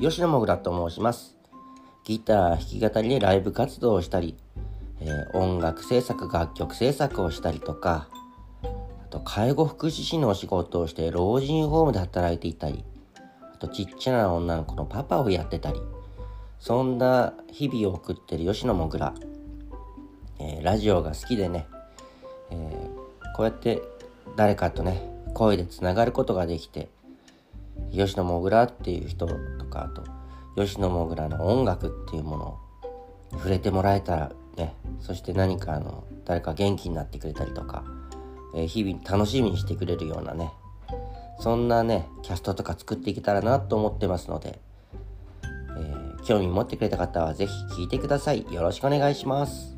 [0.00, 1.36] 吉野もぐらと申します。
[2.04, 4.36] ギター弾き語りでライブ活動をしたり、
[5.00, 8.08] えー、音楽制作楽曲制作をしたりとか
[8.62, 12.82] あと介護福祉士のお仕事をして老人ホームで働いていたり
[13.54, 15.80] あとちっちゃな女の子のパパをやってたり
[16.60, 19.14] そんな日々を送ってる吉野もぐら、
[20.38, 21.66] えー、ラジオが好きでね、
[22.50, 23.82] えー、こうやって
[24.34, 26.88] 誰かとね声でつながることができて
[27.98, 29.34] 吉野もぐらっていう人と
[29.66, 30.04] かあと
[30.56, 32.58] 吉野もぐらの音楽っていうものを
[33.32, 37.84] 触れてもらえたらねそして何かあの誰か元気になってくれたりとか、
[38.54, 40.50] えー、日々楽しみにしてくれるようなね
[41.40, 44.58] そんなねキャストとか作っていけたらなと思ってますので、
[45.42, 48.44] えー、興味持ってくれた方は是非聴いてください。
[48.52, 49.77] よろしくお願いします。